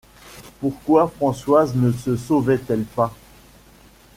Pourquoi 0.59 1.07
Françoise 1.09 1.75
ne 1.75 1.91
se 1.91 2.15
sauvait-elle 2.17 2.85
pas? 2.85 3.13